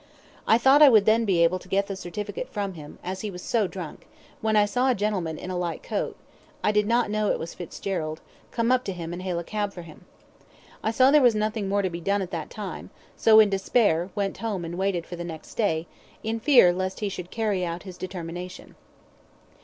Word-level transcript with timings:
I 0.47 0.57
thought 0.57 0.81
I 0.81 0.89
would 0.89 1.05
then 1.05 1.25
be 1.25 1.43
able 1.43 1.59
to 1.59 1.67
get 1.69 1.85
the 1.85 1.95
certificate 1.95 2.49
from 2.49 2.73
him, 2.73 2.97
as 3.03 3.21
he 3.21 3.29
was 3.29 3.43
so 3.43 3.67
drunk, 3.67 4.07
when 4.41 4.55
I 4.55 4.65
saw 4.65 4.89
a 4.89 4.95
gentleman 4.95 5.37
in 5.37 5.51
a 5.51 5.55
light 5.55 5.83
coat 5.83 6.17
I 6.63 6.71
did 6.71 6.87
not 6.87 7.11
know 7.11 7.29
it 7.29 7.37
was 7.37 7.53
Fitzgerald 7.53 8.19
come 8.49 8.71
up 8.71 8.83
to 8.85 8.93
him 8.93 9.13
and 9.13 9.21
hail 9.21 9.37
a 9.37 9.43
cab 9.43 9.73
for 9.73 9.83
him. 9.83 10.05
I 10.81 10.89
saw 10.89 11.11
there 11.11 11.21
was 11.21 11.35
nothing 11.35 11.69
more 11.69 11.83
to 11.83 11.89
be 11.91 12.01
done 12.01 12.23
at 12.23 12.31
that 12.31 12.49
time, 12.49 12.89
so, 13.15 13.39
in 13.39 13.51
despair, 13.51 14.09
went 14.15 14.37
home 14.39 14.65
and 14.65 14.75
waited 14.75 15.05
for 15.05 15.15
the 15.15 15.23
next 15.23 15.53
day, 15.53 15.85
in 16.23 16.39
fear 16.39 16.73
lest 16.73 17.01
he 17.01 17.07
should 17.07 17.29
carry 17.29 17.63
out 17.63 17.83
his 17.83 17.95
determination. 17.99 18.73